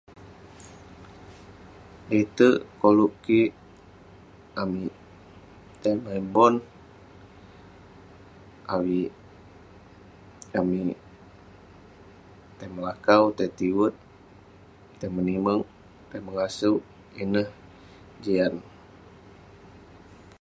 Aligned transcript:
le'terk 2.09 2.59
koluk 2.81 3.13
kik 3.25 3.51
amik 4.61 4.93
tai 5.81 5.95
main 6.03 6.25
bon, 6.33 6.53
avik 8.73 9.11
amik 10.59 10.99
tai 12.57 12.69
melakau, 12.75 13.23
tai 13.37 13.49
tiwet, 13.57 13.93
tai 14.99 15.09
menimek, 15.15 15.61
tai 16.09 16.19
mengasouk, 16.25 16.79
ineh, 17.23 17.49
jian.. 18.23 18.53